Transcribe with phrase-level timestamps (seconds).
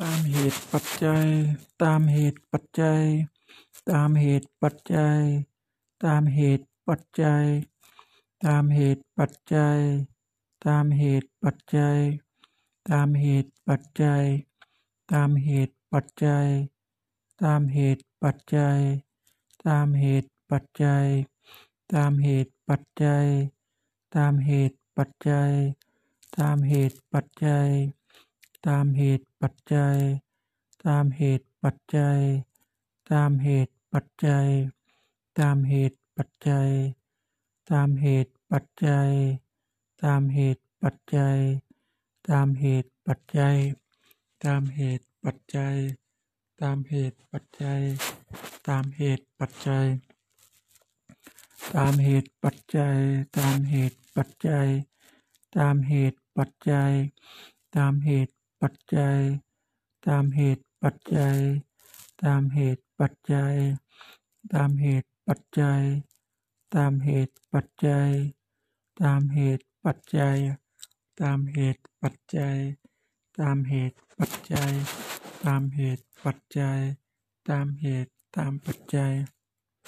[0.00, 1.26] ตามเหตุปัจจัย
[1.82, 3.02] ตามเหตุปัจจัย
[3.90, 5.16] ตามเหตุปัจจัย
[6.04, 7.46] ตามเหตุปัจจัย
[8.44, 9.78] ตามเหตุปัจจัย
[10.66, 11.96] ตามเหตุปัจจัย
[12.78, 14.24] ตามเหตุปัจจัย
[15.12, 16.48] ตามเหตุปัจจัย
[17.42, 18.80] ตามเหตุปัจจัย
[19.66, 21.08] ตามเหตุปัจจัย
[21.92, 23.26] ตามเหตุปัจจัย
[24.14, 25.52] ตามเหตุปัจจัย
[26.38, 27.68] ตามเหตุปัจจัย
[28.66, 29.96] ตามเหตุปัจจัย
[30.86, 32.20] ตามเหตุปัจจัย
[33.10, 34.48] ตามเหตุปัจจัย
[35.38, 36.70] ตามเหตุปัจจัย
[37.70, 39.10] ตามเหตุปัจจัย
[40.02, 41.38] ตามเหตุปัจจัย
[42.28, 43.56] ตามเหตุปัจจัย
[44.44, 45.76] ตามเหตุปัจจัย
[46.60, 47.80] ตามเหตุปัจจัย
[48.66, 49.86] ตามเหตุปัจจัย
[51.74, 52.98] ตามเหตุปัจจัย
[53.36, 54.68] ตามเหตุปัจจัย
[55.56, 56.92] ตามเหตุปัจจัย
[57.76, 59.18] ตามเหตุ ปัจจัย
[60.06, 61.38] ตามเหตุปัจจัย
[62.24, 63.54] ตามเหตุปัจจัย
[64.52, 65.82] ตามเหตุปัจจัย
[66.74, 68.10] ตามเหตุปัจจัย
[69.02, 70.38] ตามเหตุปัจจัย
[71.20, 72.58] ตามเหตุปัจจัย
[73.40, 74.72] ตามเหตุปัจจัย
[75.44, 76.80] ตามเหตุปัจจัย
[77.48, 79.14] ตามเหตุตามปัจจัย